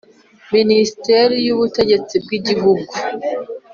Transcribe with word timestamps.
Minisiteri 0.55 1.35
y 1.45 1.49
Ubutegetsi 1.55 2.13
bw 2.23 2.29
igihugu 2.37 2.91